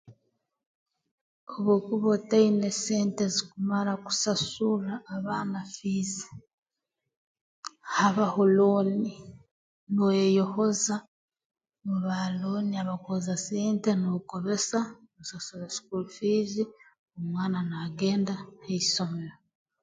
[1.55, 6.25] Obu okuba otaina sente zikumara kusasurra abaana fiizi
[7.97, 9.11] habaho looni
[9.93, 10.95] nooyeyohoza
[11.85, 14.79] mu baalooni abakwohoza sente n'ogobesa
[15.11, 16.63] noosasura sukuuli fiizi
[17.17, 18.33] omwana naagenda
[18.63, 19.35] ha isomero